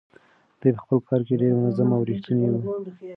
دی 0.59 0.69
په 0.75 0.79
خپل 0.83 0.99
کار 1.07 1.21
کې 1.27 1.39
ډېر 1.41 1.53
منظم 1.59 1.89
او 1.95 2.01
ریښتونی 2.09 2.47
و. 2.49 2.55